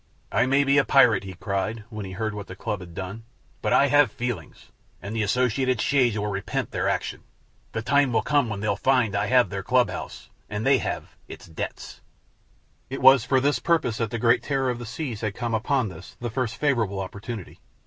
"I 0.31 0.47
may 0.47 0.63
be 0.63 0.79
a 0.79 0.83
pirate," 0.83 1.25
he 1.25 1.35
cried, 1.35 1.83
when 1.91 2.05
he 2.07 2.13
heard 2.13 2.33
what 2.33 2.47
the 2.47 2.55
club 2.55 2.79
had 2.79 2.95
done, 2.95 3.23
"but 3.61 3.71
I 3.71 3.85
have 3.89 4.11
feelings, 4.11 4.71
and 4.99 5.15
the 5.15 5.21
Associated 5.21 5.79
Shades 5.79 6.17
will 6.17 6.25
repent 6.25 6.71
their 6.71 6.89
action. 6.89 7.21
The 7.73 7.83
time 7.83 8.11
will 8.11 8.23
come 8.23 8.49
when 8.49 8.61
they'll 8.61 8.75
find 8.75 9.13
that 9.13 9.21
I 9.21 9.25
have 9.27 9.51
their 9.51 9.61
club 9.61 9.91
house, 9.91 10.31
and 10.49 10.65
they 10.65 10.79
have 10.79 11.15
its 11.27 11.45
debts." 11.45 12.01
It 12.89 12.99
was 13.03 13.25
for 13.25 13.39
this 13.39 13.59
purpose 13.59 13.97
that 13.97 14.09
the 14.09 14.17
great 14.17 14.41
terror 14.41 14.71
of 14.71 14.79
the 14.79 14.87
seas 14.87 15.21
had 15.21 15.35
come 15.35 15.53
upon 15.53 15.89
this, 15.89 16.17
the 16.19 16.31
first 16.31 16.55
favorable 16.55 16.99
opportunity. 16.99 17.59